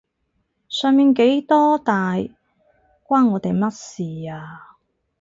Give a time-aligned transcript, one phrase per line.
[0.67, 2.13] 上面幾多大
[3.05, 4.79] 關我哋乜事啊？